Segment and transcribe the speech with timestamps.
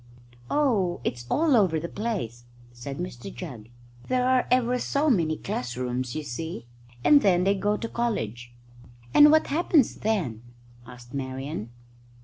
[0.49, 3.69] "Oh, it's all over the place," said Mr Jugg;
[4.07, 6.65] "there are ever so many class rooms, you see.
[7.03, 8.51] And then they go to college."
[9.13, 10.41] "And what happens then?"
[10.87, 11.69] asked Marian.